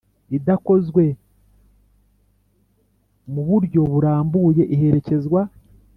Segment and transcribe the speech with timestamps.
[0.37, 1.03] idakozwe
[3.33, 5.41] mu buryo burambye iherekezwa